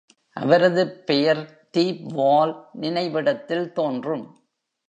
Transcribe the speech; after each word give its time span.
அவரது 0.37 0.83
பெயர் 1.01 1.41
தீப்வால் 1.77 2.53
நினைவிடத்தில் 2.73 3.71
தோன்றும். 3.71 4.25